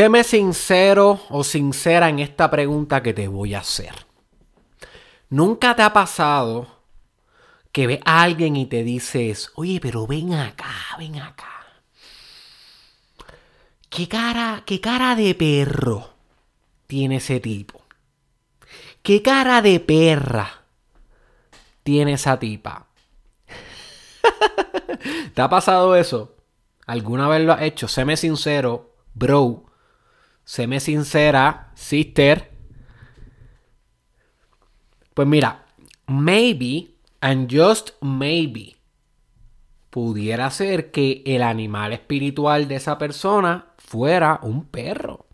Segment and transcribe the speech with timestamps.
[0.00, 4.06] séme sincero o sincera en esta pregunta que te voy a hacer.
[5.28, 6.68] ¿Nunca te ha pasado
[7.70, 11.66] que ve a alguien y te dices, oye, pero ven acá, ven acá?
[13.90, 16.14] ¿Qué cara, qué cara de perro
[16.86, 17.82] tiene ese tipo?
[19.02, 20.62] ¿Qué cara de perra
[21.82, 22.86] tiene esa tipa?
[25.34, 26.36] ¿Te ha pasado eso?
[26.86, 27.86] ¿Alguna vez lo has hecho?
[27.86, 29.66] Séme sincero, bro.
[30.50, 32.50] Séme sincera, sister.
[35.14, 35.64] Pues mira,
[36.08, 38.76] maybe, and just maybe,
[39.90, 45.26] pudiera ser que el animal espiritual de esa persona fuera un perro.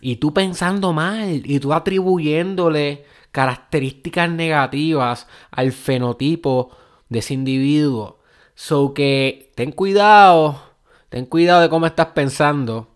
[0.00, 6.76] Y tú pensando mal, y tú atribuyéndole características negativas al fenotipo
[7.08, 8.18] de ese individuo.
[8.56, 10.60] So que ten cuidado,
[11.08, 12.95] ten cuidado de cómo estás pensando.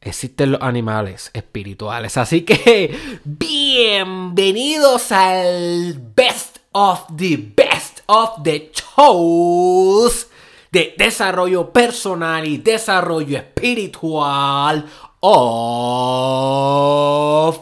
[0.00, 2.16] Existen los animales espirituales.
[2.16, 10.28] Así que bienvenidos al Best of the Best of the Shows
[10.70, 14.84] de desarrollo personal y desarrollo espiritual
[15.20, 16.08] of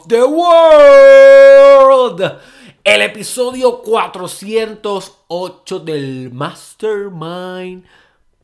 [0.08, 1.60] the world.
[2.84, 7.84] El episodio 408 del Mastermind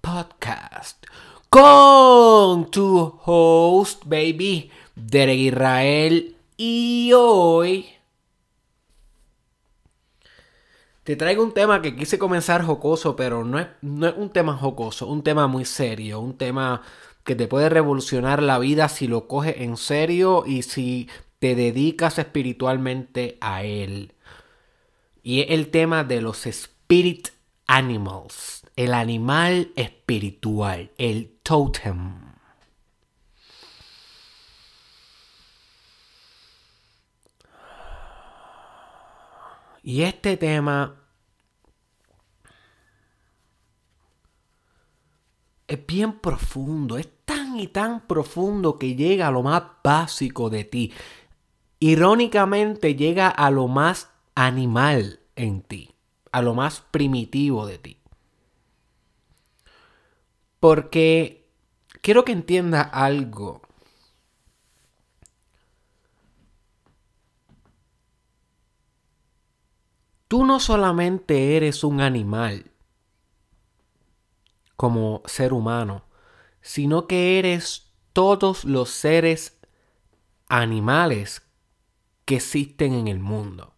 [0.01, 1.07] Podcast.
[1.53, 6.35] Con tu host, baby, Derek Israel.
[6.57, 7.91] Y hoy
[11.05, 14.57] te traigo un tema que quise comenzar jocoso, pero no es, no es un tema
[14.57, 16.81] jocoso, un tema muy serio, un tema
[17.23, 22.19] que te puede revolucionar la vida si lo coges en serio y si te dedicas
[22.19, 24.15] espiritualmente a él.
[25.23, 27.29] Y es el tema de los spirit
[27.67, 32.33] animals, el animal espiritual, el totem.
[39.83, 40.95] Y este tema
[45.67, 50.65] es bien profundo, es tan y tan profundo que llega a lo más básico de
[50.65, 50.93] ti.
[51.81, 55.95] Irónicamente llega a lo más animal en ti,
[56.33, 57.99] a lo más primitivo de ti.
[60.59, 61.47] Porque
[62.01, 63.63] quiero que entiendas algo.
[70.29, 72.71] Tú no solamente eres un animal
[74.77, 76.07] como ser humano,
[76.63, 79.61] sino que eres todos los seres
[80.49, 81.43] animales
[82.25, 83.72] que existen en el mundo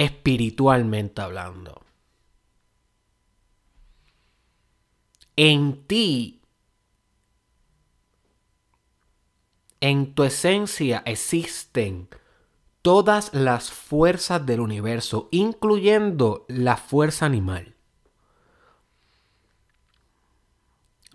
[0.00, 1.82] espiritualmente hablando.
[5.36, 6.40] En ti,
[9.82, 12.08] en tu esencia existen
[12.80, 17.74] todas las fuerzas del universo, incluyendo la fuerza animal.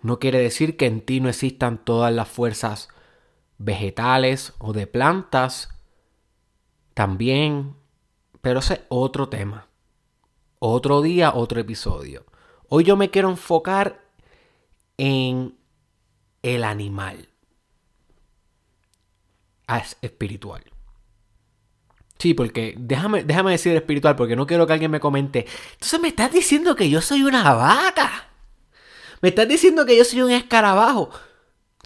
[0.00, 2.88] No quiere decir que en ti no existan todas las fuerzas
[3.58, 5.70] vegetales o de plantas.
[6.94, 7.74] También
[8.46, 9.66] pero ese es otro tema.
[10.60, 12.24] Otro día, otro episodio.
[12.68, 14.04] Hoy yo me quiero enfocar
[14.98, 15.58] en
[16.42, 17.28] el animal.
[19.66, 20.62] Es espiritual.
[22.20, 25.44] Sí, porque déjame, déjame decir espiritual porque no quiero que alguien me comente.
[25.72, 28.28] Entonces me estás diciendo que yo soy una vaca.
[29.22, 31.10] Me estás diciendo que yo soy un escarabajo.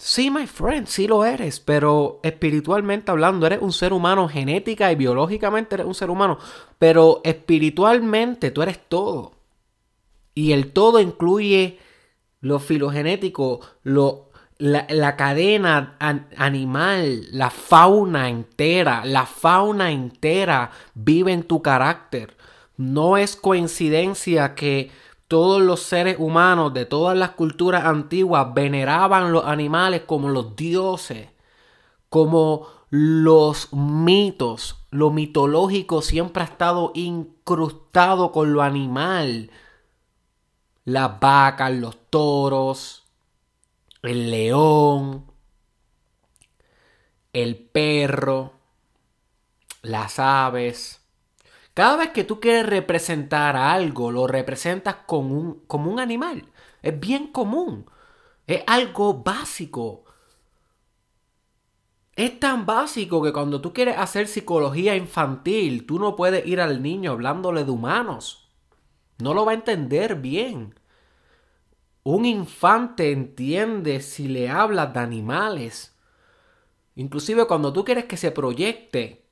[0.03, 4.95] Sí, my friend, sí lo eres, pero espiritualmente hablando, eres un ser humano, genética y
[4.95, 6.39] biológicamente eres un ser humano,
[6.79, 9.33] pero espiritualmente tú eres todo.
[10.33, 11.77] Y el todo incluye
[12.39, 21.43] lo filogenético, lo, la, la cadena animal, la fauna entera, la fauna entera vive en
[21.43, 22.35] tu carácter.
[22.75, 24.89] No es coincidencia que
[25.31, 31.29] todos los seres humanos de todas las culturas antiguas veneraban los animales como los dioses,
[32.09, 34.75] como los mitos.
[34.89, 39.51] Lo mitológico siempre ha estado incrustado con lo animal.
[40.83, 43.05] Las vacas, los toros,
[44.01, 45.31] el león,
[47.31, 48.51] el perro,
[49.81, 51.00] las aves
[51.73, 56.45] cada vez que tú quieres representar algo, lo representas con un, como un animal.
[56.81, 57.85] Es bien común.
[58.47, 60.03] Es algo básico.
[62.15, 66.81] Es tan básico que cuando tú quieres hacer psicología infantil, tú no puedes ir al
[66.81, 68.49] niño hablándole de humanos.
[69.19, 70.75] No lo va a entender bien.
[72.03, 75.95] un infante entiende si le hablas de animales.
[76.95, 79.25] Inclusive cuando tú quieres que se proyecte,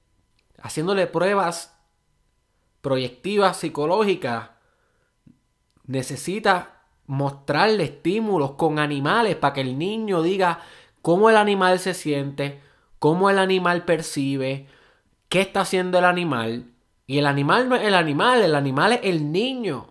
[0.62, 1.79] haciéndole pruebas
[2.82, 4.50] proyectivas psicológicas,
[5.86, 10.60] necesita mostrarle estímulos con animales para que el niño diga
[11.02, 12.62] cómo el animal se siente,
[13.00, 14.68] cómo el animal percibe,
[15.28, 16.66] qué está haciendo el animal.
[17.08, 19.88] Y el animal no es el animal, el animal es el niño.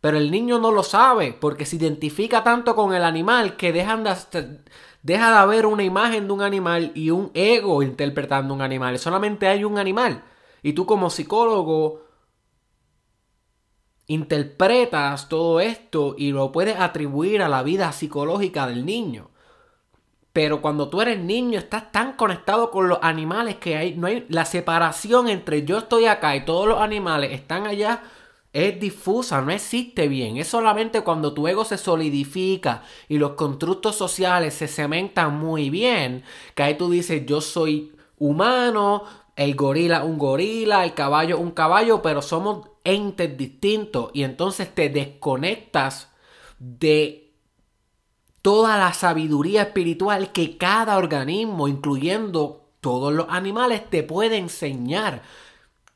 [0.00, 4.04] Pero el niño no lo sabe porque se identifica tanto con el animal que dejan
[4.04, 4.60] de,
[5.02, 8.98] deja de haber una imagen de un animal y un ego interpretando un animal.
[8.98, 10.22] Solamente hay un animal.
[10.64, 12.02] Y tú como psicólogo
[14.06, 19.30] interpretas todo esto y lo puedes atribuir a la vida psicológica del niño.
[20.32, 24.24] Pero cuando tú eres niño estás tan conectado con los animales que hay, no hay
[24.30, 28.02] la separación entre yo estoy acá y todos los animales están allá
[28.54, 30.38] es difusa, no existe bien.
[30.38, 36.22] Es solamente cuando tu ego se solidifica y los constructos sociales se cementan muy bien,
[36.54, 39.02] que ahí tú dices, yo soy humano,
[39.36, 44.88] el gorila un gorila, el caballo un caballo, pero somos entes distintos y entonces te
[44.88, 46.12] desconectas
[46.58, 47.32] de
[48.42, 55.22] toda la sabiduría espiritual que cada organismo, incluyendo todos los animales, te puede enseñar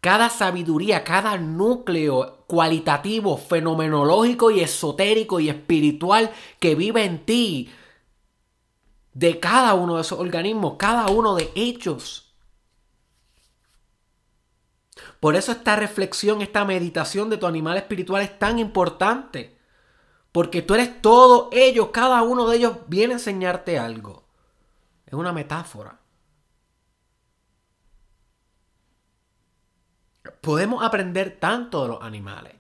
[0.01, 6.31] cada sabiduría, cada núcleo cualitativo, fenomenológico y esotérico y espiritual
[6.61, 7.71] que vive en ti,
[9.13, 12.28] de cada uno de esos organismos, cada uno de ellos.
[15.21, 19.59] Por eso esta reflexión, esta meditación de tu animal espiritual es tan importante.
[20.33, 24.29] Porque tú eres todo ellos, cada uno de ellos viene a enseñarte algo.
[25.07, 26.01] Es una metáfora.
[30.41, 32.55] Podemos aprender tanto de los animales.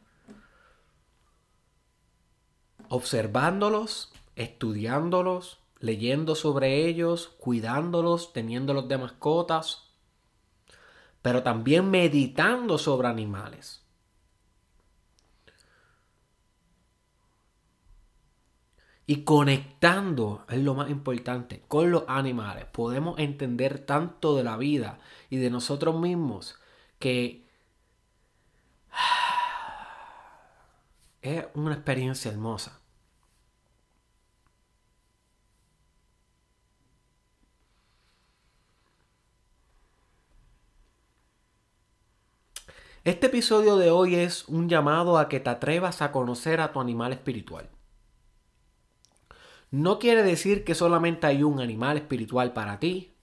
[2.89, 9.88] Observándolos, estudiándolos, leyendo sobre ellos, cuidándolos, teniéndolos de mascotas,
[11.23, 13.85] pero también meditando sobre animales.
[19.07, 22.67] Y conectando, es lo más importante, con los animales.
[22.67, 24.99] Podemos entender tanto de la vida
[25.31, 26.59] y de nosotros mismos
[26.99, 27.49] que
[31.23, 32.78] es una experiencia hermosa.
[43.09, 46.79] Este episodio de hoy es un llamado a que te atrevas a conocer a tu
[46.79, 47.71] animal espiritual.
[49.71, 53.15] No quiere decir que solamente hay un animal espiritual para ti.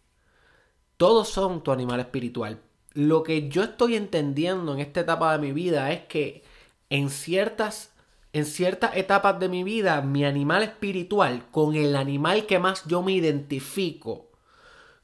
[0.97, 2.63] Todos son tu animal espiritual.
[2.95, 6.43] Lo que yo estoy entendiendo en esta etapa de mi vida es que
[6.89, 7.93] en ciertas,
[8.33, 13.03] en ciertas etapas de mi vida, mi animal espiritual, con el animal que más yo
[13.03, 14.31] me identifico,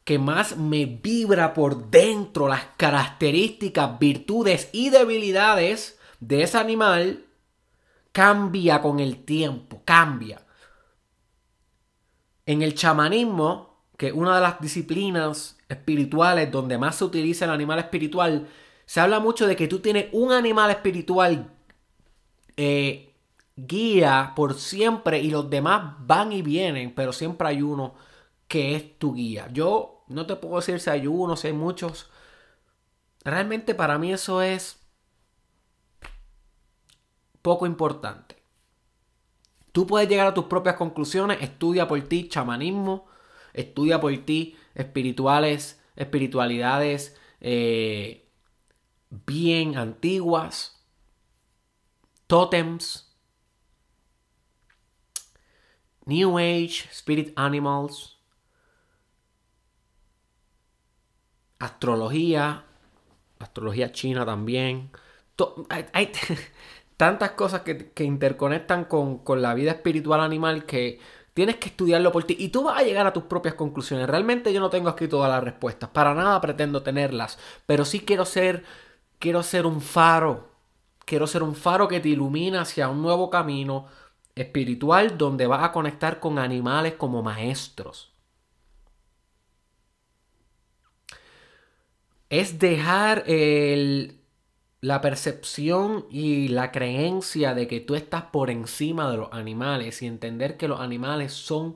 [0.03, 7.25] que más me vibra por dentro las características, virtudes y debilidades de ese animal,
[8.11, 10.45] cambia con el tiempo, cambia.
[12.45, 17.51] En el chamanismo, que es una de las disciplinas espirituales donde más se utiliza el
[17.51, 18.47] animal espiritual,
[18.85, 21.51] se habla mucho de que tú tienes un animal espiritual
[22.57, 23.13] eh,
[23.55, 27.95] guía por siempre y los demás van y vienen, pero siempre hay uno
[28.47, 29.47] que es tu guía.
[29.53, 32.09] Yo no te puedo decir si hay uno, si hay muchos.
[33.23, 34.79] Realmente para mí eso es
[37.41, 38.41] poco importante.
[39.71, 43.07] Tú puedes llegar a tus propias conclusiones, estudia por ti chamanismo,
[43.53, 48.29] estudia por ti espirituales, espiritualidades eh,
[49.09, 50.85] bien antiguas,
[52.27, 53.15] totems,
[56.05, 58.20] New Age, Spirit Animals,
[61.65, 62.63] astrología,
[63.39, 64.91] astrología china también.
[65.69, 66.11] hay,
[66.97, 70.99] tantas cosas que, interconectan con, con, la vida espiritual animal que
[71.33, 74.07] tienes que estudiarlo por ti y tú vas a llegar a tus propias conclusiones.
[74.07, 78.25] Realmente yo no tengo aquí todas las respuestas, para nada pretendo tenerlas, pero sí quiero
[78.25, 78.63] ser,
[79.19, 80.51] quiero ser un faro
[81.05, 83.87] Quiero ser un faro que te ilumina hacia un nuevo camino
[84.35, 88.10] espiritual donde vas a conectar con animales como maestros.
[92.31, 99.33] Es dejar la percepción y la creencia de que tú estás por encima de los
[99.33, 101.75] animales y entender que los animales son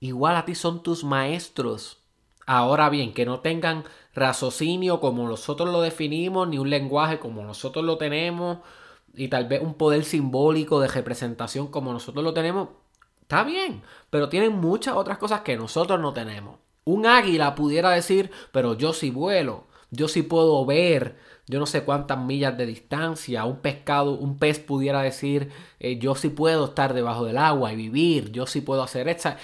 [0.00, 1.98] igual a ti, son tus maestros.
[2.46, 7.84] Ahora bien, que no tengan raciocinio como nosotros lo definimos, ni un lenguaje como nosotros
[7.84, 8.60] lo tenemos,
[9.12, 12.70] y tal vez un poder simbólico de representación como nosotros lo tenemos,
[13.20, 16.58] está bien, pero tienen muchas otras cosas que nosotros no tenemos.
[16.84, 21.84] Un águila pudiera decir, pero yo sí vuelo, yo sí puedo ver, yo no sé
[21.84, 23.44] cuántas millas de distancia.
[23.44, 27.76] Un pescado, un pez pudiera decir, eh, yo sí puedo estar debajo del agua y
[27.76, 29.38] vivir, yo sí puedo hacer esta.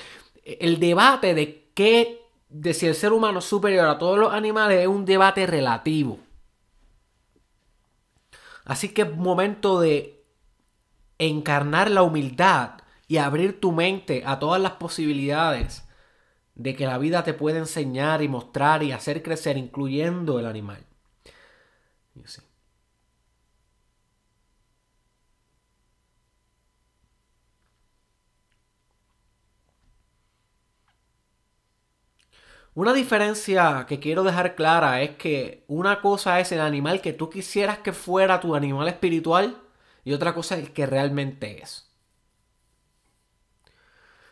[0.45, 4.81] El debate de qué, de si el ser humano es superior a todos los animales
[4.81, 6.19] es un debate relativo.
[8.65, 10.25] Así que es momento de
[11.19, 15.85] encarnar la humildad y abrir tu mente a todas las posibilidades
[16.55, 20.87] de que la vida te puede enseñar y mostrar y hacer crecer, incluyendo el animal.
[32.75, 37.29] Una diferencia que quiero dejar clara es que una cosa es el animal que tú
[37.31, 39.61] quisieras que fuera tu animal espiritual
[40.05, 41.91] y otra cosa es el que realmente es.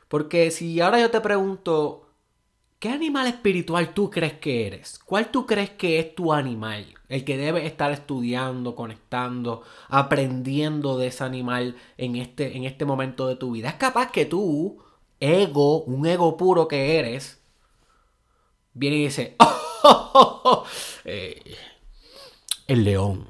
[0.09, 2.08] Porque si ahora yo te pregunto,
[2.79, 5.01] ¿Qué animal espiritual tú crees que eres?
[5.01, 6.95] ¿Cuál tú crees que es tu animal?
[7.09, 13.27] El que debe estar estudiando, conectando, aprendiendo de ese animal en este, en este momento
[13.27, 13.71] de tu vida.
[13.71, 14.81] Es capaz que tú,
[15.19, 17.43] ego, un ego puro que eres,
[18.75, 19.35] viene y dice,
[19.83, 20.65] oh,
[22.69, 23.27] el león.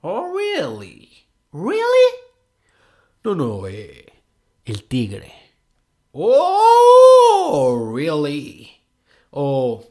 [0.00, 1.26] Oh, really?
[1.52, 2.14] Really?
[3.22, 4.06] No, no, eh,
[4.64, 5.39] el tigre.
[6.12, 8.70] Oh, really?
[9.30, 9.84] Oh,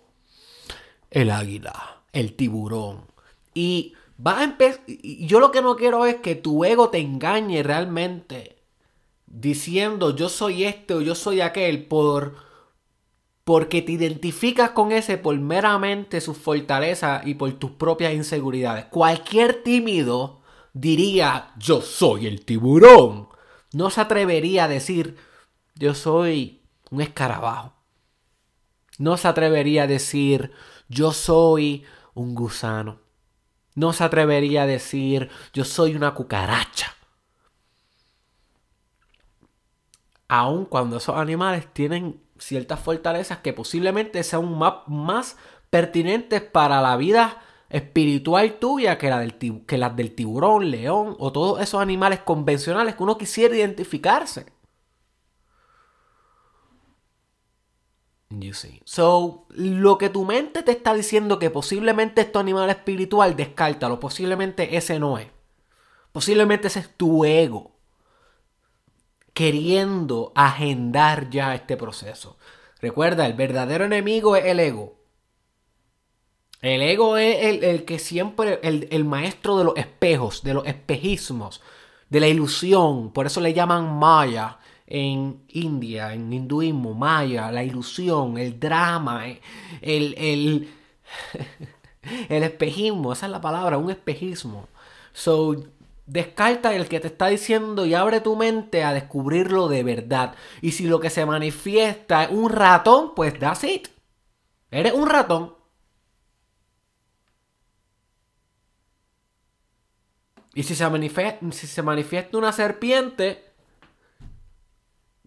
[1.10, 3.06] el águila, el tiburón.
[3.54, 3.94] Y
[4.26, 4.82] va a empezar.
[4.88, 8.58] Yo lo que no quiero es que tu ego te engañe realmente
[9.32, 12.36] diciendo yo soy este o yo soy aquel por
[13.44, 18.86] porque te identificas con ese por meramente sus fortalezas y por tus propias inseguridades.
[18.86, 20.42] Cualquier tímido
[20.74, 23.30] diría yo soy el tiburón.
[23.74, 25.18] No se atrevería a decir
[25.80, 27.74] yo soy un escarabajo.
[28.98, 30.52] No se atrevería a decir,
[30.90, 33.00] yo soy un gusano.
[33.76, 36.94] No se atrevería a decir, yo soy una cucaracha.
[40.28, 45.38] Aun cuando esos animales tienen ciertas fortalezas que posiblemente sean más,
[45.70, 52.20] pertinentes para la vida espiritual tuya que las del tiburón, león o todos esos animales
[52.20, 54.59] convencionales que uno quisiera identificarse.
[58.30, 58.82] You see.
[58.86, 64.00] So, lo que tu mente te está diciendo que posiblemente es animal espiritual, descártalo.
[64.00, 65.28] Posiblemente ese no es.
[66.12, 67.72] Posiblemente ese es tu ego.
[69.34, 72.38] Queriendo agendar ya este proceso.
[72.82, 75.00] Recuerda, el verdadero enemigo es el ego.
[76.62, 81.62] El ego es el, que siempre, el, el maestro de los espejos, de los espejismos,
[82.10, 83.12] de la ilusión.
[83.12, 84.60] Por eso le llaman Maya
[84.90, 89.40] en India, en hinduismo, maya, la ilusión, el drama, eh,
[89.82, 90.70] el, el,
[92.30, 94.68] el espejismo, esa es la palabra, un espejismo.
[95.14, 95.64] So,
[96.08, 100.34] descarta el que te está diciendo y abre tu mente a descubrirlo de verdad.
[100.62, 103.90] Y si lo que se manifiesta es un ratón, pues that's it.
[104.72, 105.54] Eres un ratón.
[110.56, 113.49] Y si se, manifiesta, si se manifiesta una serpiente,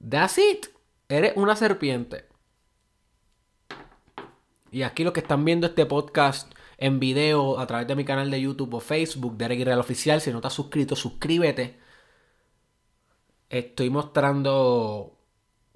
[0.09, 0.67] That's it.
[1.09, 2.27] Eres una serpiente.
[4.71, 8.31] Y aquí los que están viendo este podcast en video a través de mi canal
[8.31, 11.79] de YouTube o Facebook de Real Oficial, si no estás suscrito, suscríbete.
[13.51, 15.19] Estoy mostrando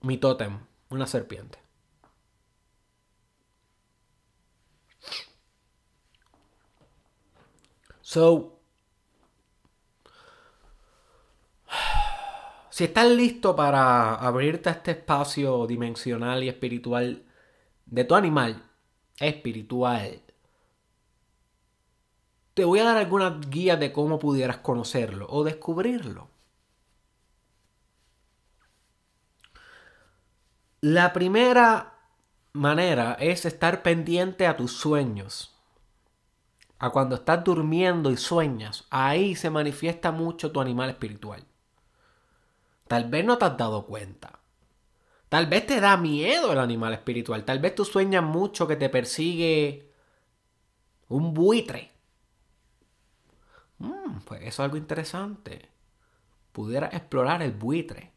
[0.00, 1.58] mi tótem, una serpiente.
[8.00, 8.55] So,
[12.76, 17.24] Si estás listo para abrirte a este espacio dimensional y espiritual
[17.86, 18.64] de tu animal
[19.18, 20.20] espiritual,
[22.52, 26.28] te voy a dar algunas guías de cómo pudieras conocerlo o descubrirlo.
[30.82, 31.94] La primera
[32.52, 35.56] manera es estar pendiente a tus sueños.
[36.78, 41.42] A cuando estás durmiendo y sueñas, ahí se manifiesta mucho tu animal espiritual.
[42.88, 44.40] Tal vez no te has dado cuenta.
[45.28, 47.44] Tal vez te da miedo el animal espiritual.
[47.44, 49.90] Tal vez tú sueñas mucho que te persigue
[51.08, 51.90] un buitre.
[53.78, 55.68] Mm, pues eso es algo interesante.
[56.52, 58.12] Pudiera explorar el buitre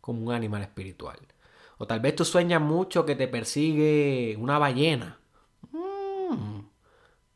[0.00, 1.18] como un animal espiritual.
[1.78, 5.18] O tal vez tú sueñas mucho que te persigue una ballena.
[5.72, 6.60] Mm,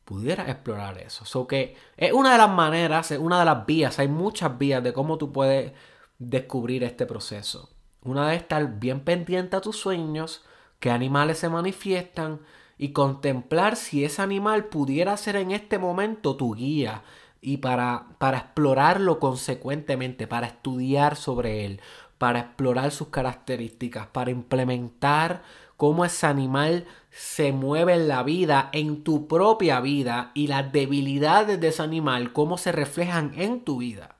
[0.04, 1.24] pudiera explorar eso.
[1.24, 4.84] So que es una de las maneras, es una de las vías, hay muchas vías
[4.84, 5.72] de cómo tú puedes
[6.18, 7.70] descubrir este proceso.
[8.02, 10.44] Una de estar bien pendiente a tus sueños,
[10.78, 12.40] qué animales se manifiestan
[12.76, 17.02] y contemplar si ese animal pudiera ser en este momento tu guía
[17.40, 21.80] y para, para explorarlo consecuentemente, para estudiar sobre él,
[22.18, 25.42] para explorar sus características, para implementar
[25.76, 31.60] cómo ese animal se mueve en la vida, en tu propia vida y las debilidades
[31.60, 34.13] de ese animal, cómo se reflejan en tu vida.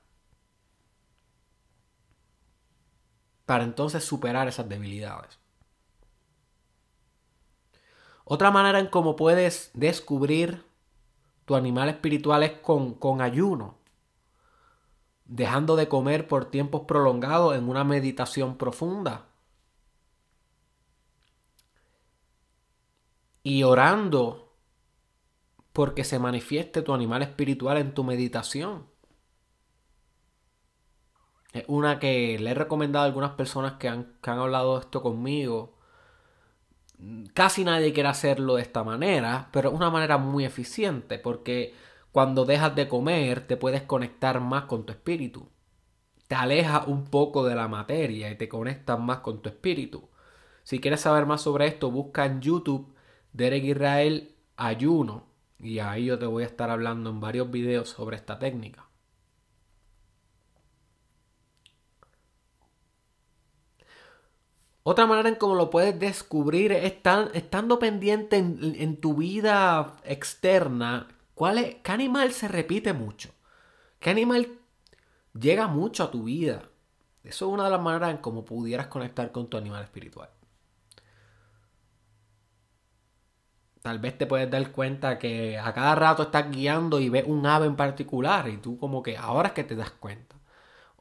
[3.45, 5.39] Para entonces superar esas debilidades.
[8.23, 10.65] Otra manera en cómo puedes descubrir
[11.45, 13.77] tu animal espiritual es con, con ayuno
[15.25, 19.27] dejando de comer por tiempos prolongados en una meditación profunda.
[23.43, 24.53] Y orando
[25.73, 28.87] porque se manifieste tu animal espiritual en tu meditación.
[31.55, 35.01] Es una que le he recomendado a algunas personas que han, que han hablado esto
[35.01, 35.77] conmigo.
[37.33, 41.73] Casi nadie quiere hacerlo de esta manera, pero es una manera muy eficiente porque
[42.11, 45.47] cuando dejas de comer, te puedes conectar más con tu espíritu.
[46.27, 50.09] Te alejas un poco de la materia y te conectas más con tu espíritu.
[50.63, 52.93] Si quieres saber más sobre esto, busca en YouTube
[53.31, 55.27] Derek Israel Ayuno.
[55.57, 58.89] Y ahí yo te voy a estar hablando en varios videos sobre esta técnica.
[64.87, 66.93] Otra manera en cómo lo puedes descubrir es
[67.33, 73.31] estando pendiente en, tu vida externa ¿Cuál es, ¿Qué animal se repite mucho?
[73.99, 74.47] ¿Qué animal
[75.33, 76.69] llega mucho a tu vida?
[77.23, 80.29] Eso es una de las maneras en cómo pudieras conectar con tu animal espiritual.
[83.81, 87.43] Tal vez te puedes dar cuenta que a cada rato estás guiando y ves un
[87.47, 90.34] ave en particular y tú como que ahora es que te das cuenta.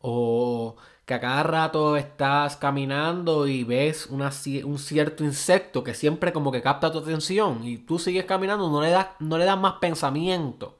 [0.07, 6.53] O que a cada rato estás caminando y ves un cierto insecto que siempre como
[6.53, 9.75] que capta tu atención y tú sigues caminando, no le das, no le das más
[9.81, 10.79] pensamiento.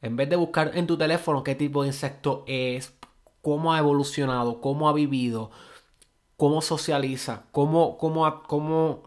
[0.00, 2.94] En vez de buscar en tu teléfono qué tipo de insecto es,
[3.42, 5.50] cómo ha evolucionado, cómo ha vivido,
[6.38, 9.02] cómo socializa, cómo, cómo, cómo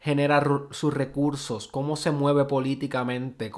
[0.00, 3.52] genera sus recursos, cómo se mueve políticamente.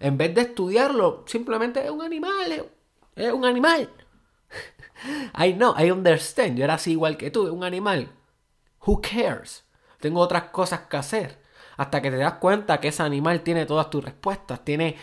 [0.00, 2.70] En vez de estudiarlo, simplemente es un animal,
[3.16, 3.88] es un animal.
[5.38, 6.56] I know, I understand.
[6.56, 8.08] Yo era así igual que tú, un animal.
[8.86, 9.64] Who cares?
[10.00, 11.38] Tengo otras cosas que hacer.
[11.76, 14.96] Hasta que te das cuenta que ese animal tiene todas tus respuestas, tiene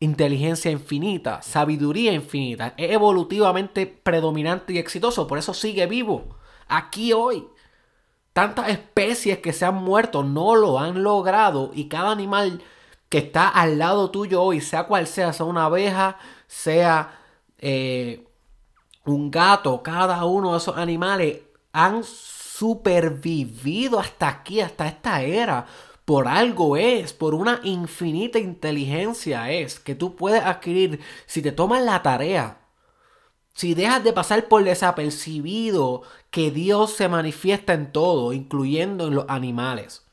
[0.00, 6.36] inteligencia infinita, sabiduría infinita, es evolutivamente predominante y exitoso, por eso sigue vivo.
[6.68, 7.48] Aquí hoy.
[8.32, 12.62] Tantas especies que se han muerto no lo han logrado y cada animal
[13.08, 17.18] que está al lado tuyo hoy, sea cual sea, sea una abeja, sea
[17.58, 18.27] eh,
[19.04, 21.40] un gato, cada uno de esos animales
[21.72, 25.66] han supervivido hasta aquí, hasta esta era.
[26.04, 31.82] Por algo es, por una infinita inteligencia es que tú puedes adquirir si te tomas
[31.82, 32.62] la tarea.
[33.54, 39.26] Si dejas de pasar por desapercibido que Dios se manifiesta en todo, incluyendo en los
[39.28, 40.07] animales.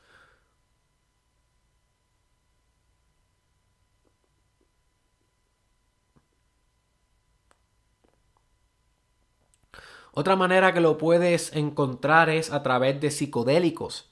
[10.18, 14.08] Otra manera que lo puedes encontrar es a través de psicodélicos.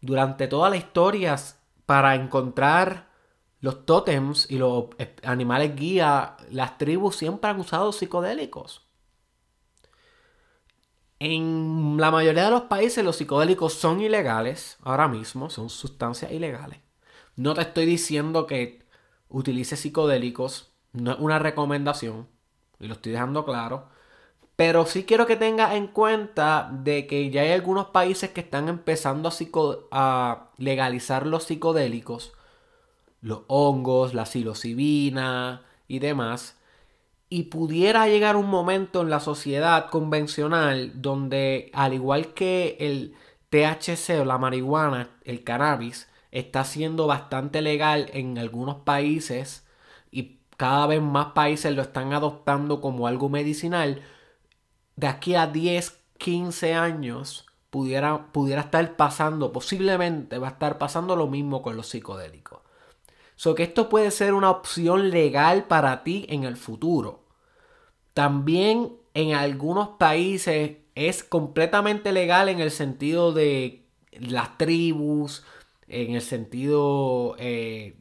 [0.00, 1.36] Durante toda la historia,
[1.84, 3.10] para encontrar
[3.60, 4.86] los tótems y los
[5.22, 8.88] animales guía, las tribus siempre han usado psicodélicos.
[11.18, 16.80] En la mayoría de los países los psicodélicos son ilegales ahora mismo, son sustancias ilegales.
[17.36, 18.82] No te estoy diciendo que
[19.28, 22.31] utilices psicodélicos, no es una recomendación
[22.82, 23.86] y lo estoy dejando claro.
[24.56, 28.68] Pero sí quiero que tengas en cuenta de que ya hay algunos países que están
[28.68, 29.32] empezando a,
[29.90, 32.34] a legalizar los psicodélicos,
[33.22, 36.58] los hongos, la psilocibina y demás.
[37.30, 43.14] Y pudiera llegar un momento en la sociedad convencional donde, al igual que el
[43.50, 49.61] THC o la marihuana, el cannabis, está siendo bastante legal en algunos países
[50.62, 54.00] cada vez más países lo están adoptando como algo medicinal,
[54.94, 61.16] de aquí a 10, 15 años pudiera, pudiera estar pasando, posiblemente va a estar pasando
[61.16, 62.60] lo mismo con los psicodélicos.
[63.34, 67.24] So que esto puede ser una opción legal para ti en el futuro.
[68.14, 75.42] También en algunos países es completamente legal en el sentido de las tribus,
[75.88, 77.96] en el sentido eh,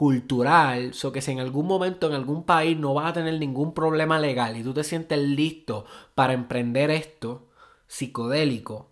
[0.00, 3.74] cultural, so que si en algún momento en algún país no vas a tener ningún
[3.74, 5.84] problema legal y tú te sientes listo
[6.14, 7.50] para emprender esto
[7.86, 8.88] psicodélico,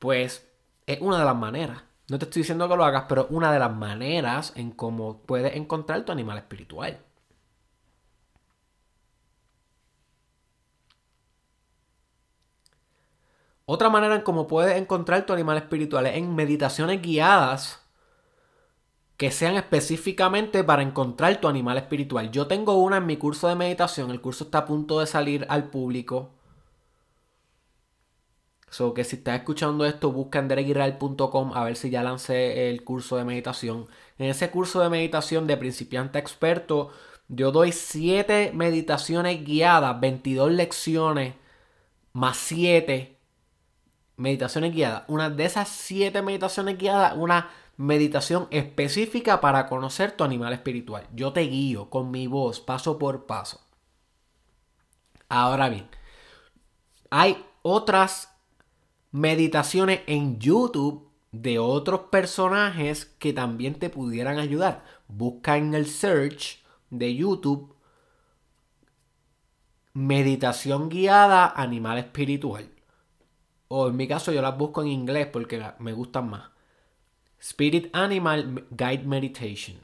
[0.00, 0.50] pues
[0.86, 1.84] es una de las maneras.
[2.08, 5.54] No te estoy diciendo que lo hagas, pero una de las maneras en cómo puedes
[5.54, 6.98] encontrar tu animal espiritual.
[13.64, 17.87] Otra manera en cómo puedes encontrar tu animal espiritual es en meditaciones guiadas
[19.18, 22.30] que sean específicamente para encontrar tu animal espiritual.
[22.30, 25.44] Yo tengo una en mi curso de meditación, el curso está a punto de salir
[25.50, 26.30] al público.
[28.70, 33.16] So que si estás escuchando esto, busca en a ver si ya lancé el curso
[33.16, 33.88] de meditación.
[34.18, 36.92] En ese curso de meditación de principiante experto,
[37.28, 41.34] yo doy 7 meditaciones guiadas, 22 lecciones,
[42.12, 43.18] más 7
[44.16, 45.04] meditaciones guiadas.
[45.08, 51.08] Una de esas siete meditaciones guiadas, una meditación específica para conocer tu animal espiritual.
[51.14, 53.60] Yo te guío con mi voz, paso por paso.
[55.30, 55.88] Ahora bien,
[57.08, 58.34] hay otras
[59.10, 64.84] meditaciones en YouTube de otros personajes que también te pudieran ayudar.
[65.06, 67.74] Busca en el search de YouTube
[69.94, 72.70] meditación guiada animal espiritual
[73.68, 76.57] o en mi caso yo las busco en inglés porque me gustan más.
[77.40, 79.78] Spirit Animal Guide Meditation.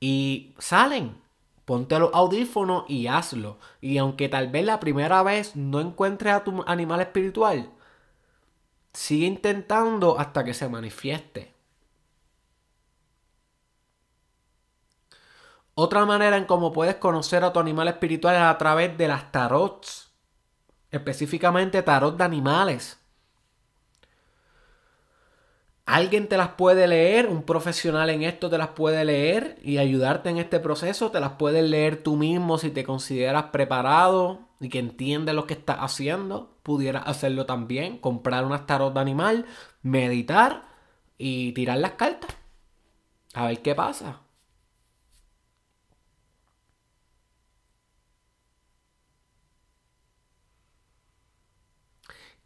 [0.00, 1.20] Y salen.
[1.64, 3.58] Ponte los audífonos y hazlo.
[3.80, 7.70] Y aunque tal vez la primera vez no encuentres a tu animal espiritual,
[8.92, 11.54] sigue intentando hasta que se manifieste.
[15.74, 19.30] Otra manera en cómo puedes conocer a tu animal espiritual es a través de las
[19.32, 20.10] tarots
[20.90, 22.99] específicamente tarot de animales.
[25.90, 30.30] Alguien te las puede leer, un profesional en esto te las puede leer y ayudarte
[30.30, 31.10] en este proceso.
[31.10, 35.54] Te las puedes leer tú mismo si te consideras preparado y que entiendes lo que
[35.54, 36.56] estás haciendo.
[36.62, 39.46] Pudieras hacerlo también, comprar unas tarot de animal,
[39.82, 40.68] meditar
[41.18, 42.36] y tirar las cartas.
[43.34, 44.20] A ver qué pasa.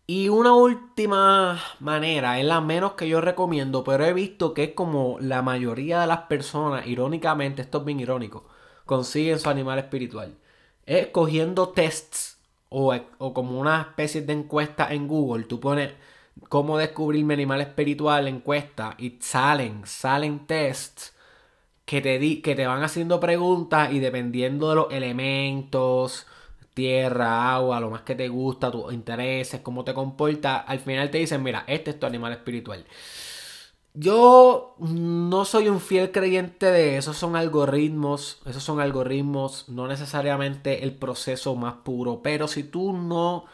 [0.06, 4.70] Y una última manera, es la menos que yo recomiendo, pero he visto que es
[4.74, 8.44] como la mayoría de las personas, irónicamente, esto es bien irónico,
[8.84, 10.36] consiguen su animal espiritual.
[10.84, 12.38] Es cogiendo tests
[12.68, 15.44] o, o como una especie de encuesta en Google.
[15.44, 15.92] Tú pones
[16.50, 21.14] cómo descubrir mi animal espiritual, encuesta, y salen, salen tests
[21.86, 26.26] que te, di, que te van haciendo preguntas y dependiendo de los elementos,
[26.74, 31.18] tierra, agua, lo más que te gusta, tus intereses, cómo te comportas, al final te
[31.18, 32.84] dicen, mira, este es tu animal espiritual.
[33.96, 40.82] Yo no soy un fiel creyente de esos son algoritmos, esos son algoritmos, no necesariamente
[40.82, 43.44] el proceso más puro, pero si tú no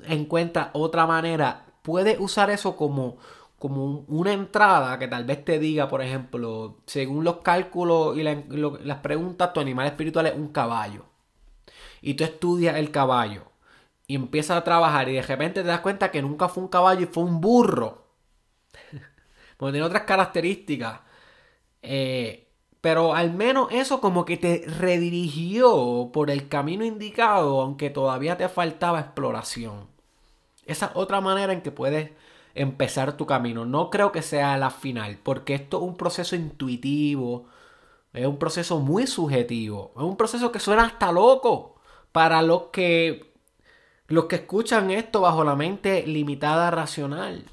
[0.00, 3.18] encuentras otra manera, puedes usar eso como,
[3.58, 8.98] como una entrada que tal vez te diga, por ejemplo, según los cálculos y las
[9.00, 11.13] preguntas, tu animal espiritual es un caballo
[12.04, 13.44] y tú estudias el caballo
[14.06, 17.00] y empiezas a trabajar y de repente te das cuenta que nunca fue un caballo
[17.00, 18.04] y fue un burro.
[19.56, 21.00] Porque tiene otras características.
[21.80, 22.46] Eh,
[22.82, 28.50] pero al menos eso como que te redirigió por el camino indicado, aunque todavía te
[28.50, 29.86] faltaba exploración.
[30.66, 32.10] Esa es otra manera en que puedes
[32.54, 33.64] empezar tu camino.
[33.64, 37.46] No creo que sea la final, porque esto es un proceso intuitivo,
[38.12, 41.73] es un proceso muy subjetivo, es un proceso que suena hasta loco
[42.14, 43.34] para los que
[44.06, 47.50] los que escuchan esto bajo la mente limitada racional.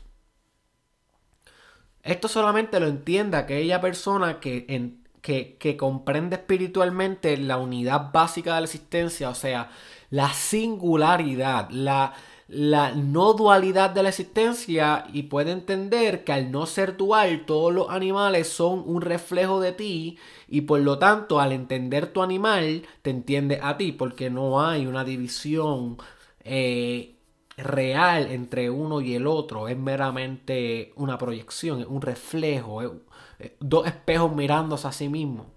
[2.04, 8.62] Esto solamente lo entienda aquella persona que, que, que comprende espiritualmente la unidad básica de
[8.62, 9.72] la existencia, o sea,
[10.12, 12.14] la singularidad, la,
[12.52, 17.74] la no dualidad de la existencia y puede entender que al no ser dual todos
[17.74, 20.18] los animales son un reflejo de ti
[20.50, 24.86] y por lo tanto al entender tu animal te entiende a ti porque no hay
[24.86, 25.98] una división
[26.44, 27.16] eh,
[27.56, 33.88] real entre uno y el otro es meramente una proyección, es un reflejo, es, dos
[33.88, 35.48] espejos mirándose a sí mismos.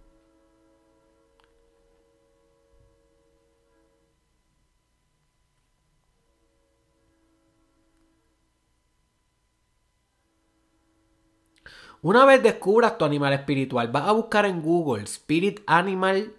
[12.05, 16.35] Una vez descubras tu animal espiritual, vas a buscar en Google Spirit Animal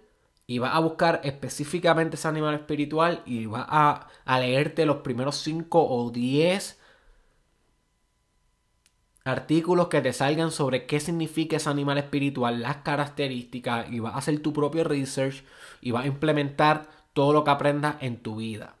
[0.46, 4.06] y vas a buscar específicamente ese animal espiritual y vas a,
[4.38, 6.78] leerte los primeros 5 o 10
[9.24, 14.18] artículos que te salgan sobre qué significa ese animal espiritual, las características, y vas a
[14.18, 15.42] hacer tu propio research
[15.80, 18.75] y vas a implementar todo lo que aprendas en tu vida.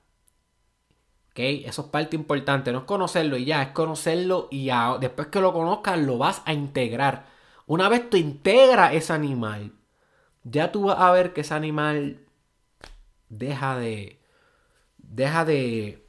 [1.38, 2.72] Eso es parte importante.
[2.72, 6.42] No es conocerlo y ya, es conocerlo y ya, después que lo conozcas lo vas
[6.44, 7.26] a integrar.
[7.66, 9.72] Una vez tú integras ese animal,
[10.44, 12.26] ya tú vas a ver que ese animal
[13.28, 14.20] deja de.
[14.98, 16.06] deja de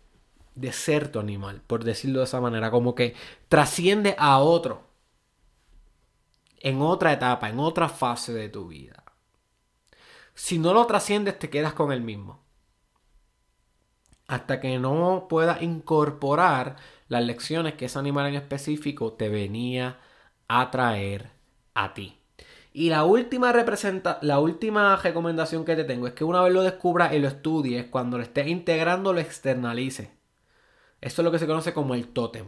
[0.56, 3.14] de ser tu animal, por decirlo de esa manera, como que
[3.48, 4.88] trasciende a otro
[6.60, 9.04] en otra etapa, en otra fase de tu vida.
[10.34, 12.44] Si no lo trasciendes, te quedas con el mismo.
[14.28, 16.76] Hasta que no puedas incorporar
[17.08, 20.00] las lecciones que ese animal en específico te venía
[20.48, 21.30] a traer
[21.74, 22.18] a ti.
[22.74, 26.64] Y la última, representa la última recomendación que te tengo es que una vez lo
[26.64, 30.10] descubras y lo estudies, cuando lo estés integrando, lo externalices.
[31.02, 32.46] Esto es lo que se conoce como el tótem.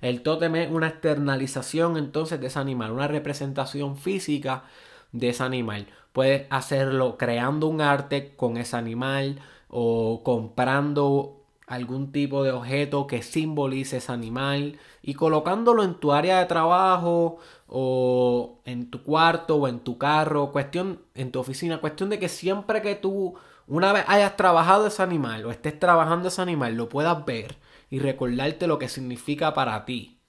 [0.00, 4.64] El tótem es una externalización entonces de ese animal, una representación física
[5.12, 5.88] de ese animal.
[6.12, 13.22] Puedes hacerlo creando un arte con ese animal o comprando algún tipo de objeto que
[13.22, 19.68] simbolice ese animal y colocándolo en tu área de trabajo o en tu cuarto o
[19.68, 23.34] en tu carro, cuestión en tu oficina, cuestión de que siempre que tú
[23.66, 27.58] una vez hayas trabajado ese animal o estés trabajando ese animal, lo puedas ver
[27.90, 30.20] y recordarte lo que significa para ti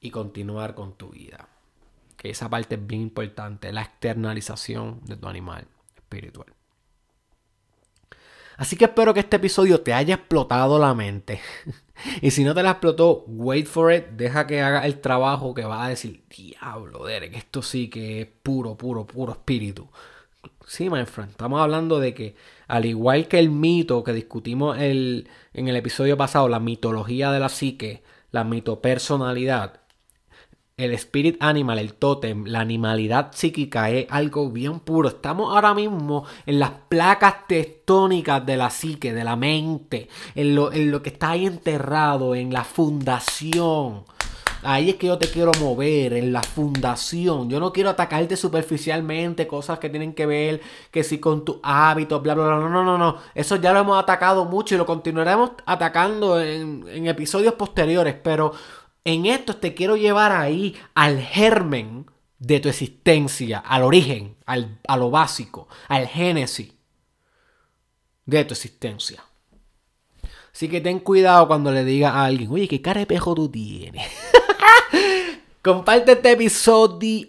[0.00, 1.48] y continuar con tu vida.
[2.16, 6.57] Que esa parte es bien importante, la externalización de tu animal espiritual.
[8.58, 11.40] Así que espero que este episodio te haya explotado la mente.
[12.20, 14.06] y si no te la explotó, wait for it.
[14.08, 18.26] Deja que haga el trabajo que va a decir, diablo, Derek, esto sí que es
[18.26, 19.88] puro, puro, puro espíritu.
[20.66, 22.34] Sí, my friend, estamos hablando de que
[22.66, 27.48] al igual que el mito que discutimos en el episodio pasado, la mitología de la
[27.48, 29.80] psique, la mitopersonalidad,
[30.78, 35.08] el spirit animal, el tótem, la animalidad psíquica es algo bien puro.
[35.08, 40.70] Estamos ahora mismo en las placas tectónicas de la psique, de la mente, en lo,
[41.02, 44.04] que está ahí enterrado, en la fundación
[44.62, 47.48] Ahí es que yo te quiero mover, en la fundación.
[47.48, 50.60] Yo no quiero atacarte superficialmente, cosas que tienen que ver,
[50.90, 52.56] que si con tu hábito, bla, bla, bla.
[52.56, 53.18] No, no, no, no.
[53.34, 58.16] Eso ya lo hemos atacado mucho y lo continuaremos atacando en episodios posteriores.
[58.20, 58.52] Pero
[59.08, 62.04] en esto te quiero llevar ahí al germen
[62.38, 66.74] de tu existencia, al origen, al, a lo básico, al génesis
[68.26, 69.24] de tu existencia.
[70.52, 73.48] Así que ten cuidado cuando le digas a alguien, oye, qué cara de pejo tú
[73.48, 74.06] tienes.
[75.60, 77.26] Comparte este episodio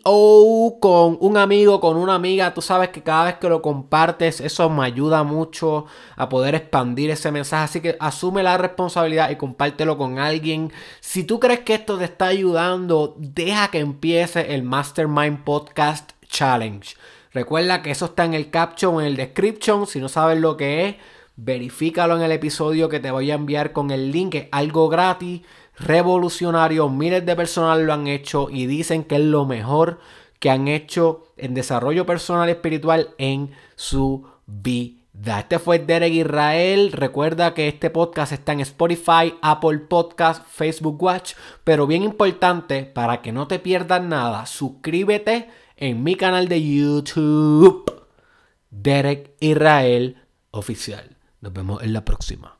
[0.79, 2.53] con un amigo, con una amiga.
[2.53, 7.09] Tú sabes que cada vez que lo compartes, eso me ayuda mucho a poder expandir
[7.09, 7.63] ese mensaje.
[7.63, 10.71] Así que asume la responsabilidad y compártelo con alguien.
[10.99, 16.95] Si tú crees que esto te está ayudando, deja que empiece el Mastermind Podcast Challenge.
[17.33, 19.87] Recuerda que eso está en el caption, en el description.
[19.87, 20.95] Si no sabes lo que es,
[21.35, 24.35] verifícalo en el episodio que te voy a enviar con el link.
[24.35, 25.41] Es algo gratis
[25.79, 29.99] revolucionario, miles de personas lo han hecho y dicen que es lo mejor
[30.39, 35.39] que han hecho en desarrollo personal y espiritual en su vida.
[35.39, 36.91] Este fue Derek Israel.
[36.93, 41.33] Recuerda que este podcast está en Spotify, Apple Podcast, Facebook Watch.
[41.63, 48.05] Pero bien importante, para que no te pierdas nada, suscríbete en mi canal de YouTube,
[48.69, 50.17] Derek Israel
[50.51, 51.17] Oficial.
[51.41, 52.58] Nos vemos en la próxima.